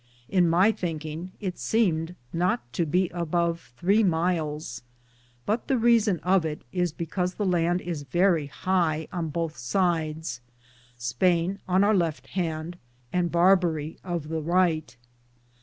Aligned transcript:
In 0.29 0.49
my 0.49 0.71
thinkinge 0.71 1.29
it 1.39 1.59
seemed 1.59 2.15
not 2.33 2.73
to 2.73 2.87
be 2.87 3.09
above 3.09 3.71
3 3.77 4.01
myles, 4.03 4.81
but 5.45 5.67
the 5.67 5.77
Reason 5.77 6.19
of 6.21 6.43
yt 6.43 6.61
is 6.71 6.91
because 6.91 7.35
the 7.35 7.45
Lande 7.45 7.81
is 7.81 8.01
verrie 8.01 8.47
hie 8.47 9.07
on 9.13 9.29
bothe 9.29 9.53
sides, 9.55 10.41
Spayne 10.97 11.59
on 11.67 11.83
our 11.83 11.93
Lefte 11.93 12.25
hand, 12.29 12.79
and 13.13 13.31
Barberie 13.31 13.99
of 14.03 14.29
the 14.29 14.41
Ryghte. 14.41 14.95